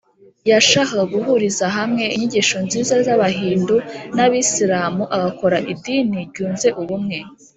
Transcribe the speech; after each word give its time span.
yashakaga 0.51 1.03
guhuriza 1.13 1.65
hamwe 1.77 2.03
inyigisho 2.13 2.57
nziza 2.65 2.93
z’abahindu 3.05 3.75
n 4.15 4.17
abisilamu, 4.25 5.03
agakora 5.15 5.57
idini 5.73 6.19
ryunze 6.29 6.67
ubumwe 6.81 7.17